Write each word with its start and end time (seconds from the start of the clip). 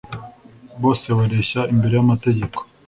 bose 0.81 1.07
bareshya 1.17 1.61
imbere 1.73 1.93
y'amategeko 1.95 2.57